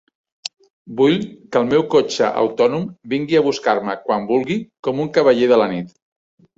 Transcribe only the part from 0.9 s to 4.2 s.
Vull que el meu cotxe autònom vingui a buscar-me